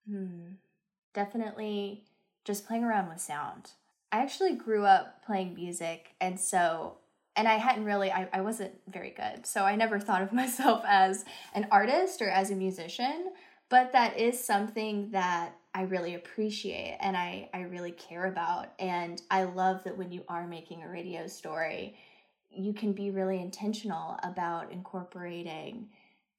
Hmm. 0.10 0.54
Definitely 1.14 2.04
just 2.46 2.68
playing 2.68 2.84
around 2.84 3.10
with 3.10 3.20
sound. 3.20 3.72
I 4.12 4.20
actually 4.20 4.56
grew 4.56 4.86
up 4.86 5.26
playing 5.26 5.54
music 5.54 6.12
and 6.22 6.40
so 6.40 6.98
and 7.38 7.48
I 7.48 7.58
hadn't 7.58 7.86
really, 7.86 8.12
I, 8.12 8.28
I 8.34 8.42
wasn't 8.42 8.74
very 8.88 9.12
good. 9.12 9.46
So 9.46 9.64
I 9.64 9.76
never 9.76 10.00
thought 10.08 10.24
of 10.24 10.34
myself 10.34 10.84
as 10.88 11.24
an 11.54 11.68
artist 11.72 12.22
or 12.22 12.30
as 12.30 12.50
a 12.50 12.56
musician, 12.56 13.32
but 13.70 13.92
that 13.92 14.18
is 14.18 14.44
something 14.44 15.12
that 15.12 15.56
I 15.74 15.84
really 15.84 16.16
appreciate 16.16 16.98
and 17.02 17.16
I, 17.16 17.50
I 17.54 17.62
really 17.62 17.92
care 17.92 18.26
about. 18.26 18.70
And 18.80 19.22
I 19.30 19.44
love 19.44 19.84
that 19.84 19.98
when 19.98 20.12
you 20.12 20.24
are 20.28 20.48
making 20.48 20.84
a 20.84 20.90
radio 20.90 21.28
story, 21.28 21.96
you 22.50 22.74
can 22.74 22.94
be 22.94 23.12
really 23.12 23.40
intentional 23.40 24.18
about 24.24 24.72
incorporating 24.72 25.90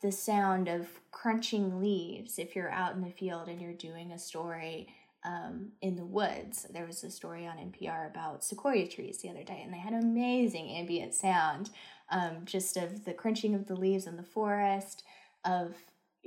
the 0.01 0.13
sound 0.13 0.69
of 0.69 0.87
crunching 1.11 1.81
leaves 1.81 2.39
if 2.39 2.55
you're 2.55 2.71
out 2.71 2.95
in 2.95 3.03
the 3.03 3.11
field 3.11 3.49
and 3.49 3.61
you're 3.61 3.73
doing 3.73 4.13
a 4.13 4.19
story 4.19 4.89
um, 5.25 5.69
in 5.83 5.97
the 5.97 6.05
woods. 6.05 6.67
There 6.71 6.87
was 6.87 7.03
a 7.05 7.11
story 7.11 7.47
on 7.47 7.57
NPR 7.57 8.11
about 8.11 8.45
sequoia 8.45 8.87
trees 8.87 9.19
the 9.19 9.31
other 9.31 9.43
day, 9.43 9.61
and 9.65 9.73
they 9.73 9.79
had 9.79 9.93
amazing 9.93 10.71
ambient 10.71 11.15
sound, 11.15 11.71
um, 12.11 12.45
just 12.45 12.77
of 12.77 13.05
the 13.05 13.13
crunching 13.13 13.55
of 13.55 13.67
the 13.67 13.75
leaves 13.75 14.07
in 14.07 14.17
the 14.17 14.23
forest. 14.23 15.03
Of 15.45 15.77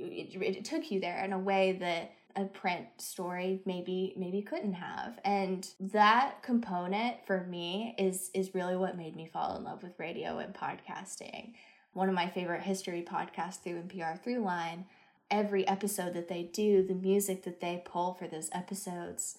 it, 0.02 0.56
it 0.56 0.64
took 0.64 0.90
you 0.90 1.00
there 1.00 1.24
in 1.24 1.32
a 1.32 1.38
way 1.38 1.76
that 1.80 2.12
a 2.34 2.46
print 2.46 2.86
story 2.96 3.60
maybe 3.66 4.14
maybe 4.16 4.40
couldn't 4.40 4.72
have 4.72 5.18
and 5.22 5.68
that 5.78 6.42
component 6.42 7.16
for 7.26 7.44
me 7.44 7.94
is 7.98 8.30
is 8.32 8.54
really 8.54 8.74
what 8.74 8.96
made 8.96 9.14
me 9.14 9.26
fall 9.26 9.54
in 9.56 9.64
love 9.64 9.82
with 9.82 9.92
radio 9.98 10.38
and 10.38 10.54
podcasting 10.54 11.52
one 11.92 12.08
of 12.08 12.14
my 12.14 12.26
favorite 12.26 12.62
history 12.62 13.04
podcasts 13.06 13.62
through 13.62 13.82
npr 13.82 14.18
throughline 14.24 14.84
every 15.32 15.66
episode 15.66 16.12
that 16.12 16.28
they 16.28 16.42
do, 16.42 16.86
the 16.86 16.94
music 16.94 17.42
that 17.44 17.60
they 17.60 17.82
pull 17.84 18.12
for 18.12 18.28
those 18.28 18.50
episodes, 18.52 19.38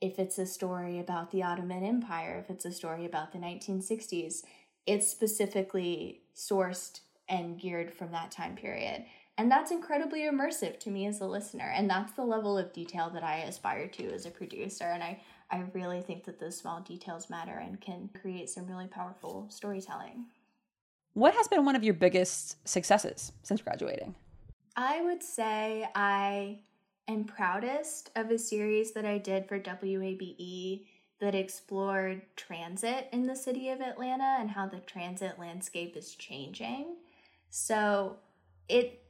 if 0.00 0.18
it's 0.18 0.38
a 0.38 0.44
story 0.44 0.98
about 0.98 1.30
the 1.30 1.42
Ottoman 1.42 1.82
Empire, 1.82 2.44
if 2.44 2.50
it's 2.50 2.66
a 2.66 2.70
story 2.70 3.06
about 3.06 3.32
the 3.32 3.38
1960s, 3.38 4.42
it's 4.86 5.10
specifically 5.10 6.20
sourced 6.36 7.00
and 7.26 7.58
geared 7.58 7.90
from 7.90 8.12
that 8.12 8.30
time 8.30 8.54
period. 8.54 9.06
And 9.36 9.50
that's 9.50 9.72
incredibly 9.72 10.20
immersive 10.20 10.78
to 10.80 10.90
me 10.90 11.06
as 11.06 11.20
a 11.20 11.26
listener. 11.26 11.72
And 11.74 11.90
that's 11.90 12.12
the 12.12 12.24
level 12.24 12.56
of 12.56 12.72
detail 12.72 13.10
that 13.10 13.24
I 13.24 13.38
aspire 13.38 13.88
to 13.88 14.12
as 14.12 14.26
a 14.26 14.30
producer. 14.30 14.84
And 14.84 15.02
I, 15.02 15.20
I 15.50 15.64
really 15.72 16.02
think 16.02 16.24
that 16.24 16.38
those 16.38 16.56
small 16.56 16.80
details 16.80 17.28
matter 17.28 17.58
and 17.58 17.80
can 17.80 18.10
create 18.20 18.48
some 18.48 18.66
really 18.66 18.86
powerful 18.86 19.46
storytelling. 19.50 20.26
What 21.14 21.34
has 21.34 21.48
been 21.48 21.64
one 21.64 21.76
of 21.76 21.84
your 21.84 21.94
biggest 21.94 22.66
successes 22.66 23.32
since 23.42 23.60
graduating? 23.60 24.14
I 24.76 25.02
would 25.02 25.22
say 25.22 25.88
I 25.94 26.60
am 27.08 27.24
proudest 27.24 28.10
of 28.16 28.30
a 28.30 28.38
series 28.38 28.92
that 28.92 29.04
I 29.04 29.18
did 29.18 29.48
for 29.48 29.58
WABE 29.58 30.86
that 31.20 31.34
explored 31.34 32.22
transit 32.36 33.08
in 33.12 33.26
the 33.26 33.36
city 33.36 33.68
of 33.68 33.80
Atlanta 33.80 34.36
and 34.40 34.50
how 34.50 34.66
the 34.66 34.80
transit 34.80 35.38
landscape 35.38 35.96
is 35.96 36.14
changing. 36.14 36.96
So 37.50 38.16
it 38.68 39.03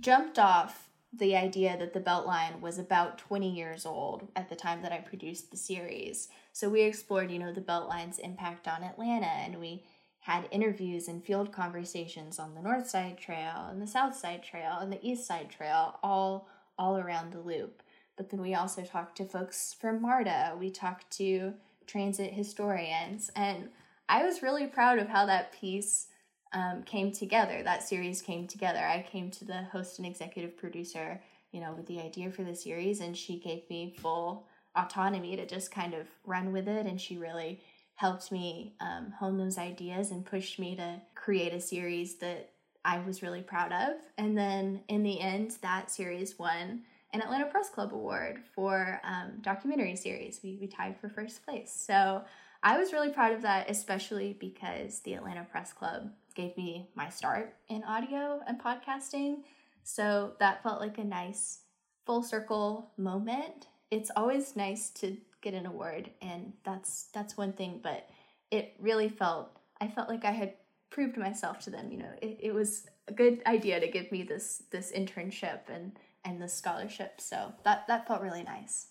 jumped 0.00 0.38
off 0.38 0.88
the 1.12 1.36
idea 1.36 1.76
that 1.78 1.94
the 1.94 2.00
Beltline 2.00 2.60
was 2.60 2.78
about 2.78 3.18
20 3.18 3.50
years 3.50 3.86
old 3.86 4.28
at 4.36 4.48
the 4.48 4.56
time 4.56 4.82
that 4.82 4.92
I 4.92 4.98
produced 4.98 5.50
the 5.50 5.56
series. 5.56 6.28
So 6.52 6.68
we 6.68 6.82
explored, 6.82 7.30
you 7.30 7.38
know, 7.38 7.52
the 7.52 7.60
Beltline's 7.60 8.18
impact 8.18 8.68
on 8.68 8.82
Atlanta 8.82 9.26
and 9.26 9.58
we 9.58 9.84
had 10.20 10.48
interviews 10.50 11.08
and 11.08 11.24
field 11.24 11.52
conversations 11.52 12.38
on 12.38 12.54
the 12.54 12.60
North 12.60 12.88
Side 12.88 13.16
Trail 13.16 13.68
and 13.70 13.80
the 13.80 13.86
South 13.86 14.14
Side 14.14 14.42
Trail 14.42 14.78
and 14.80 14.92
the 14.92 15.04
East 15.06 15.26
Side 15.26 15.48
Trail, 15.48 15.98
all 16.02 16.48
all 16.78 16.98
around 16.98 17.32
the 17.32 17.40
loop. 17.40 17.82
But 18.16 18.30
then 18.30 18.40
we 18.40 18.54
also 18.54 18.82
talked 18.82 19.16
to 19.16 19.24
folks 19.24 19.74
from 19.80 20.02
MARTA. 20.02 20.54
We 20.58 20.70
talked 20.70 21.10
to 21.12 21.54
transit 21.86 22.32
historians, 22.32 23.30
and 23.34 23.70
I 24.08 24.24
was 24.24 24.42
really 24.42 24.66
proud 24.66 24.98
of 24.98 25.08
how 25.08 25.24
that 25.26 25.52
piece 25.52 26.08
um, 26.52 26.82
came 26.82 27.12
together. 27.12 27.62
That 27.62 27.82
series 27.82 28.22
came 28.22 28.46
together. 28.46 28.78
I 28.78 29.06
came 29.10 29.30
to 29.32 29.44
the 29.44 29.62
host 29.64 29.98
and 29.98 30.06
executive 30.06 30.56
producer, 30.56 31.20
you 31.52 31.60
know, 31.60 31.72
with 31.72 31.86
the 31.86 32.00
idea 32.00 32.30
for 32.30 32.42
the 32.42 32.54
series, 32.54 33.00
and 33.00 33.16
she 33.16 33.38
gave 33.38 33.68
me 33.68 33.94
full 33.98 34.46
autonomy 34.76 35.36
to 35.36 35.46
just 35.46 35.70
kind 35.70 35.94
of 35.94 36.06
run 36.24 36.52
with 36.52 36.68
it, 36.68 36.86
and 36.86 37.00
she 37.00 37.16
really 37.16 37.60
helped 37.94 38.30
me 38.30 38.74
um, 38.80 39.12
hone 39.18 39.36
those 39.36 39.58
ideas 39.58 40.12
and 40.12 40.24
pushed 40.24 40.58
me 40.58 40.76
to 40.76 41.00
create 41.16 41.52
a 41.52 41.60
series 41.60 42.16
that 42.18 42.50
I 42.84 43.00
was 43.00 43.22
really 43.22 43.42
proud 43.42 43.72
of. 43.72 43.96
And 44.16 44.38
then 44.38 44.82
in 44.88 45.02
the 45.02 45.20
end, 45.20 45.56
that 45.62 45.90
series 45.90 46.38
won 46.38 46.82
an 47.12 47.22
Atlanta 47.22 47.46
Press 47.46 47.70
Club 47.70 47.92
award 47.92 48.38
for 48.54 49.00
um, 49.02 49.38
documentary 49.40 49.96
series. 49.96 50.40
We, 50.44 50.58
we 50.60 50.68
tied 50.68 50.96
for 51.00 51.08
first 51.08 51.44
place. 51.44 51.72
So 51.72 52.22
I 52.62 52.78
was 52.78 52.92
really 52.92 53.10
proud 53.10 53.32
of 53.32 53.42
that, 53.42 53.68
especially 53.70 54.36
because 54.38 55.00
the 55.00 55.14
Atlanta 55.14 55.46
Press 55.50 55.72
Club 55.72 56.10
gave 56.38 56.56
me 56.56 56.88
my 56.94 57.08
start 57.10 57.56
in 57.68 57.82
audio 57.84 58.40
and 58.46 58.62
podcasting. 58.62 59.42
So 59.82 60.32
that 60.38 60.62
felt 60.62 60.80
like 60.80 60.98
a 60.98 61.04
nice 61.04 61.58
full 62.06 62.22
circle 62.22 62.92
moment. 62.96 63.66
It's 63.90 64.10
always 64.16 64.56
nice 64.56 64.90
to 65.00 65.16
get 65.40 65.54
an 65.54 65.66
award 65.66 66.10
and 66.20 66.52
that's 66.64 67.08
that's 67.14 67.36
one 67.36 67.52
thing 67.52 67.80
but 67.82 68.08
it 68.50 68.74
really 68.80 69.08
felt 69.08 69.50
i 69.80 69.86
felt 69.86 70.08
like 70.08 70.24
i 70.24 70.30
had 70.30 70.54
proved 70.90 71.16
myself 71.16 71.60
to 71.60 71.70
them 71.70 71.90
you 71.92 71.98
know 71.98 72.10
it, 72.20 72.38
it 72.40 72.54
was 72.54 72.86
a 73.06 73.12
good 73.12 73.40
idea 73.46 73.78
to 73.78 73.88
give 73.88 74.10
me 74.10 74.22
this 74.22 74.62
this 74.70 74.90
internship 74.92 75.60
and 75.72 75.92
and 76.24 76.42
the 76.42 76.48
scholarship 76.48 77.20
so 77.20 77.52
that 77.64 77.86
that 77.86 78.06
felt 78.08 78.20
really 78.20 78.42
nice 78.42 78.88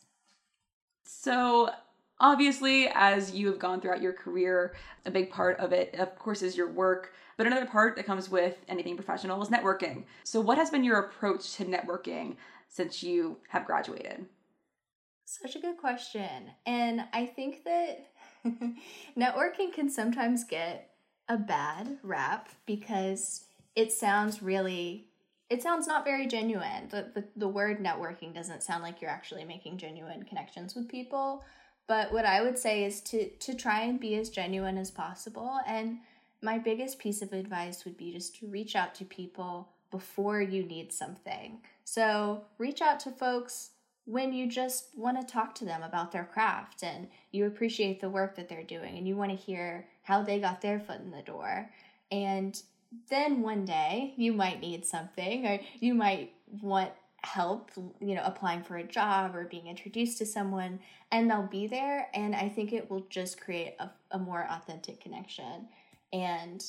so 1.04 1.70
obviously 2.20 2.90
as 2.94 3.34
you 3.34 3.48
have 3.48 3.60
gone 3.60 3.80
throughout 3.80 4.02
your 4.02 4.14
career 4.14 4.74
a 5.06 5.12
big 5.12 5.30
part 5.30 5.60
of 5.60 5.72
it 5.72 5.94
of 5.96 6.18
course 6.18 6.42
is 6.42 6.58
your 6.58 6.70
work 6.70 7.14
but 7.38 7.46
another 7.46 7.66
part 7.66 7.96
that 7.96 8.06
comes 8.06 8.30
with 8.30 8.58
anything 8.68 8.96
professional 8.96 9.42
is 9.42 9.50
networking 9.50 10.04
so 10.24 10.42
what 10.42 10.58
has 10.58 10.70
been 10.70 10.84
your 10.84 11.00
approach 11.00 11.56
to 11.56 11.66
networking 11.66 12.36
since 12.70 13.04
you 13.04 13.38
have 13.50 13.66
graduated 13.66 14.26
such 15.28 15.58
a 15.58 15.60
good 15.60 15.78
question. 15.78 16.52
And 16.66 17.02
I 17.12 17.26
think 17.26 17.66
that 17.66 18.08
networking 19.18 19.74
can 19.74 19.90
sometimes 19.90 20.46
get 20.46 20.92
a 21.28 21.38
bad 21.38 21.98
rap 22.02 22.50
because 22.66 23.44
it 23.76 23.92
sounds 23.92 24.42
really 24.42 25.10
it 25.50 25.62
sounds 25.62 25.88
not 25.88 26.04
very 26.04 26.28
genuine. 26.28 26.88
The, 26.90 27.12
the 27.14 27.26
the 27.36 27.48
word 27.48 27.80
networking 27.80 28.34
doesn't 28.34 28.64
sound 28.64 28.84
like 28.84 29.02
you're 29.02 29.12
actually 29.12 29.44
making 29.44 29.78
genuine 29.78 30.24
connections 30.24 30.76
with 30.76 30.88
people. 30.88 31.44
But 31.88 32.12
what 32.12 32.26
I 32.26 32.42
would 32.42 32.58
say 32.58 32.84
is 32.84 33.02
to 33.02 33.30
to 33.30 33.54
try 33.54 33.82
and 33.82 34.00
be 34.00 34.16
as 34.16 34.30
genuine 34.30 34.78
as 34.78 34.92
possible. 34.92 35.60
And 35.66 36.00
my 36.42 36.58
biggest 36.58 37.00
piece 37.00 37.22
of 37.22 37.34
advice 37.34 37.86
would 37.86 37.98
be 37.98 38.12
just 38.12 38.36
to 38.38 38.48
reach 38.48 38.76
out 38.76 38.94
to 38.96 39.06
people 39.06 39.70
before 39.90 40.42
you 40.42 40.64
need 40.64 40.92
something. 40.92 41.60
So 41.86 42.44
reach 42.58 42.82
out 42.82 43.00
to 43.02 43.12
folks 43.12 43.72
when 44.06 44.34
you 44.34 44.48
just 44.48 44.98
want 44.98 45.20
to 45.20 45.34
talk 45.34 45.54
to 45.56 45.66
them 45.66 45.84
about 45.84 46.12
their 46.12 46.24
craft 46.26 46.84
and 46.84 47.08
you 47.32 47.46
appreciate 47.46 48.00
the 48.00 48.10
work 48.10 48.36
that 48.36 48.48
they're 48.48 48.64
doing 48.64 48.98
and 48.98 49.08
you 49.08 49.16
want 49.16 49.32
to 49.32 49.38
hear 49.38 49.86
how 50.04 50.22
they 50.22 50.40
got 50.40 50.62
their 50.62 50.80
foot 50.80 51.02
in 51.02 51.12
the 51.12 51.22
door. 51.22 51.70
And 52.12 52.62
then 53.10 53.42
one 53.42 53.66
day 53.66 54.14
you 54.16 54.32
might 54.32 54.62
need 54.62 54.86
something 54.86 55.46
or 55.46 55.60
you 55.80 55.94
might 55.94 56.34
want 56.62 56.92
help, 57.24 57.72
you 58.00 58.16
know, 58.16 58.22
applying 58.24 58.64
for 58.64 58.78
a 58.78 58.84
job 58.84 59.36
or 59.36 59.46
being 59.46 59.68
introduced 59.68 60.18
to 60.20 60.26
someone, 60.26 60.80
and 61.12 61.30
they'll 61.30 61.48
be 61.48 61.68
there. 61.68 62.10
And 62.14 62.36
I 62.36 62.50
think 62.50 62.74
it 62.74 62.90
will 62.90 63.06
just 63.10 63.42
create 63.42 63.76
a, 63.80 63.90
a 64.12 64.20
more 64.20 64.48
authentic 64.50 65.02
connection 65.02 65.68
and 66.14 66.64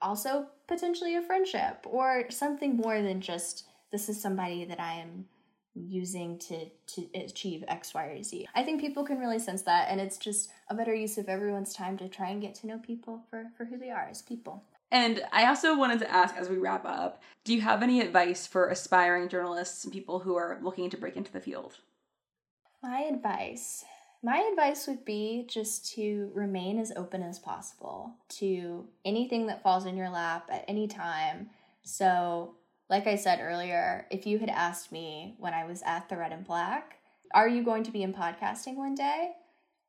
also 0.00 0.46
potentially 0.66 1.16
a 1.16 1.22
friendship 1.22 1.86
or 1.88 2.24
something 2.30 2.76
more 2.76 3.02
than 3.02 3.20
just 3.20 3.64
this 3.90 4.08
is 4.08 4.20
somebody 4.20 4.64
that 4.64 4.80
I 4.80 4.94
am 4.94 5.26
using 5.74 6.38
to 6.38 6.66
to 6.86 7.06
achieve 7.14 7.64
x 7.66 7.94
y 7.94 8.04
or 8.04 8.22
z 8.22 8.46
i 8.54 8.62
think 8.62 8.78
people 8.78 9.04
can 9.04 9.18
really 9.18 9.38
sense 9.38 9.62
that 9.62 9.88
and 9.88 10.00
it's 10.02 10.18
just 10.18 10.50
a 10.68 10.74
better 10.74 10.94
use 10.94 11.16
of 11.16 11.30
everyone's 11.30 11.72
time 11.72 11.96
to 11.96 12.08
try 12.08 12.28
and 12.28 12.42
get 12.42 12.54
to 12.54 12.66
know 12.66 12.78
people 12.78 13.22
for 13.30 13.46
for 13.56 13.64
who 13.64 13.78
they 13.78 13.88
are 13.90 14.06
as 14.10 14.20
people 14.20 14.62
and 14.92 15.22
i 15.32 15.46
also 15.46 15.76
wanted 15.76 15.98
to 15.98 16.10
ask 16.10 16.36
as 16.36 16.48
we 16.48 16.56
wrap 16.56 16.84
up 16.84 17.20
do 17.44 17.52
you 17.52 17.60
have 17.60 17.82
any 17.82 18.00
advice 18.00 18.46
for 18.46 18.68
aspiring 18.68 19.28
journalists 19.28 19.82
and 19.82 19.92
people 19.92 20.20
who 20.20 20.36
are 20.36 20.60
looking 20.62 20.88
to 20.88 20.96
break 20.96 21.16
into 21.16 21.32
the 21.32 21.40
field 21.40 21.78
my 22.82 23.00
advice 23.00 23.84
my 24.24 24.48
advice 24.52 24.86
would 24.86 25.04
be 25.04 25.44
just 25.48 25.92
to 25.94 26.30
remain 26.32 26.78
as 26.78 26.92
open 26.94 27.24
as 27.24 27.40
possible 27.40 28.14
to 28.28 28.86
anything 29.04 29.48
that 29.48 29.64
falls 29.64 29.84
in 29.84 29.96
your 29.96 30.10
lap 30.10 30.48
at 30.52 30.64
any 30.68 30.86
time 30.86 31.50
so 31.82 32.54
like 32.92 33.06
I 33.06 33.16
said 33.16 33.40
earlier, 33.40 34.06
if 34.10 34.26
you 34.26 34.38
had 34.38 34.50
asked 34.50 34.92
me 34.92 35.34
when 35.38 35.54
I 35.54 35.64
was 35.64 35.82
at 35.86 36.10
the 36.10 36.16
Red 36.18 36.30
and 36.30 36.46
Black, 36.46 36.98
are 37.32 37.48
you 37.48 37.64
going 37.64 37.84
to 37.84 37.90
be 37.90 38.02
in 38.02 38.12
podcasting 38.12 38.76
one 38.76 38.94
day? 38.94 39.30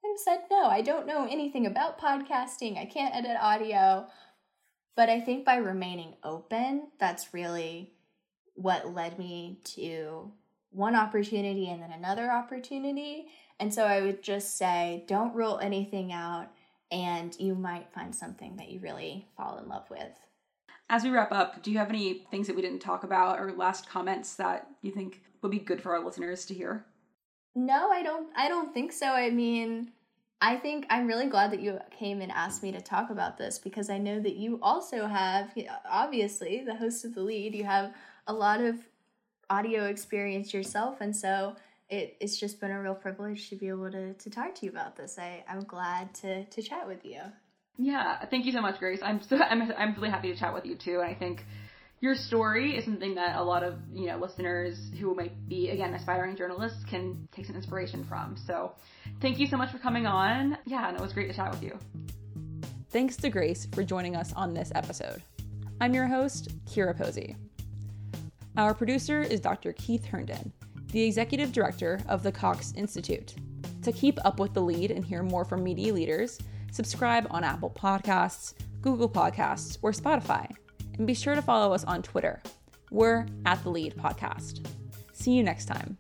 I'd 0.06 0.08
have 0.08 0.18
said, 0.18 0.40
no, 0.50 0.68
I 0.68 0.82
don't 0.82 1.06
know 1.06 1.28
anything 1.30 1.66
about 1.66 2.00
podcasting. 2.00 2.78
I 2.78 2.86
can't 2.86 3.14
edit 3.14 3.36
audio. 3.42 4.08
But 4.96 5.10
I 5.10 5.20
think 5.20 5.46
by 5.46 5.56
remaining 5.56 6.16
open, 6.24 6.88
that's 7.00 7.34
really 7.34 7.94
what 8.56 8.94
led 8.94 9.18
me 9.18 9.60
to 9.76 10.32
one 10.70 10.96
opportunity 10.96 11.70
and 11.70 11.82
then 11.82 11.92
another 11.92 12.32
opportunity. 12.32 13.28
And 13.60 13.74
so 13.74 13.86
I 13.86 14.02
would 14.02 14.22
just 14.22 14.58
say, 14.58 15.04
don't 15.08 15.36
rule 15.36 15.60
anything 15.60 16.12
out 16.12 16.50
and 16.92 17.36
you 17.40 17.56
might 17.56 17.92
find 17.94 18.14
something 18.14 18.56
that 18.58 18.70
you 18.70 18.80
really 18.80 19.28
fall 19.36 19.58
in 19.58 19.68
love 19.68 19.90
with. 19.90 20.20
As 20.90 21.04
we 21.04 21.10
wrap 21.10 21.32
up, 21.32 21.64
do 21.64 21.72
you 21.72 21.78
have 21.80 21.90
any 21.90 22.26
things 22.30 22.46
that 22.48 22.56
we 22.56 22.62
didn't 22.62 22.82
talk 22.82 23.04
about 23.04 23.40
or 23.40 23.52
last 23.52 23.90
comments 23.90 24.36
that 24.36 24.68
you 24.82 24.92
think 24.92 25.22
would 25.42 25.52
be 25.52 25.60
good 25.60 25.82
for 25.82 25.96
our 25.96 26.04
listeners 26.04 26.46
to 26.46 26.54
hear? 26.54 26.86
No, 27.56 27.90
I 27.92 28.04
don't 28.04 28.28
I 28.36 28.48
don't 28.48 28.74
think 28.74 28.92
so. 28.92 29.08
I 29.08 29.30
mean, 29.30 29.92
I 30.42 30.58
think 30.58 30.86
I'm 30.90 31.08
really 31.08 31.28
glad 31.28 31.52
that 31.52 31.62
you 31.62 31.80
came 31.98 32.22
and 32.22 32.32
asked 32.32 32.64
me 32.64 32.72
to 32.74 32.82
talk 32.82 33.10
about 33.10 33.38
this 33.38 33.60
because 33.60 33.90
I 33.90 33.98
know 33.98 34.20
that 34.20 34.36
you 34.36 34.60
also 34.62 35.08
have 35.08 35.54
obviously 35.90 36.64
the 36.66 36.76
host 36.76 37.06
of 37.06 37.16
the 37.16 37.22
lead, 37.22 37.56
you 37.56 37.64
have 37.64 37.94
a 38.28 38.34
lot 38.34 38.60
of 38.60 38.78
audio 39.50 39.86
experience 39.86 40.54
yourself 40.54 41.00
and 41.02 41.16
so 41.16 41.56
it, 41.90 42.18
it's 42.20 42.38
just 42.38 42.60
been 42.60 42.72
a 42.72 42.82
real 42.82 42.96
privilege 42.96 43.50
to 43.50 43.56
be 43.56 43.70
able 43.70 43.92
to, 43.92 44.14
to 44.14 44.30
talk 44.30 44.56
to 44.56 44.66
you 44.66 44.72
about 44.72 44.96
this. 44.96 45.18
I, 45.20 45.44
I'm 45.48 45.64
glad 45.64 46.14
to, 46.16 46.46
to 46.46 46.62
chat 46.62 46.88
with 46.88 47.06
you. 47.06 47.20
Yeah, 47.78 48.24
thank 48.26 48.46
you 48.46 48.52
so 48.52 48.62
much, 48.62 48.80
Grace. 48.80 49.00
I'm 49.02 49.22
so 49.22 49.38
I'm 49.50 49.72
I'm 49.78 49.96
really 49.96 50.10
happy 50.10 50.32
to 50.32 50.40
chat 50.40 50.54
with 50.54 50.66
you 50.66 50.76
too. 50.76 51.00
And 51.00 51.10
I 51.10 51.14
think 51.14 51.46
your 52.04 52.16
story 52.16 52.76
is 52.76 52.84
something 52.84 53.16
that 53.16 53.38
a 53.38 53.42
lot 53.42 53.64
of 53.64 53.76
you 53.94 54.08
know 54.08 54.18
listeners 54.18 54.92
who 55.00 55.16
might 55.16 55.48
be 55.48 55.70
again 55.70 55.94
aspiring 55.94 56.36
journalists 56.36 56.84
can 56.84 57.30
take 57.32 57.46
some 57.46 57.56
inspiration 57.56 58.04
from. 58.04 58.36
So, 58.36 58.74
thank 59.22 59.40
you 59.40 59.48
so 59.48 59.56
much 59.56 59.72
for 59.72 59.78
coming 59.78 60.06
on. 60.06 60.58
Yeah, 60.66 60.90
and 60.90 60.98
it 60.98 61.02
was 61.02 61.14
great 61.14 61.30
to 61.30 61.34
chat 61.34 61.50
with 61.50 61.64
you. 61.64 61.80
Thanks 62.90 63.16
to 63.18 63.30
Grace 63.30 63.70
for 63.72 63.86
joining 63.86 64.18
us 64.18 64.34
on 64.34 64.54
this 64.54 64.70
episode. 64.76 65.24
I'm 65.80 65.94
your 65.94 66.06
host, 66.06 66.50
Kira 66.66 66.96
Posey. 66.96 67.38
Our 68.58 68.74
producer 68.74 69.22
is 69.22 69.40
Dr. 69.40 69.72
Keith 69.72 70.04
Herndon, 70.04 70.52
the 70.92 71.04
executive 71.04 71.54
director 71.54 72.02
of 72.10 72.22
the 72.22 72.34
Cox 72.34 72.74
Institute. 72.76 73.34
To 73.82 73.94
keep 73.94 74.20
up 74.26 74.42
with 74.42 74.54
the 74.54 74.62
lead 74.62 74.92
and 74.92 75.06
hear 75.06 75.24
more 75.24 75.46
from 75.46 75.64
media 75.64 75.94
leaders, 75.94 76.38
subscribe 76.70 77.28
on 77.32 77.46
Apple 77.46 77.70
Podcasts, 77.70 78.56
Google 78.82 79.10
Podcasts, 79.10 79.78
or 79.82 79.94
Spotify. 79.94 80.54
And 80.98 81.08
be 81.08 81.14
sure 81.14 81.36
to 81.36 81.42
follow 81.42 81.74
us 81.74 81.84
on 81.84 82.02
Twitter. 82.02 82.42
We're 82.92 83.26
at 83.46 83.64
the 83.64 83.70
Lead 83.70 83.96
Podcast. 83.96 84.68
See 85.14 85.32
you 85.32 85.44
next 85.44 85.66
time. 85.66 85.98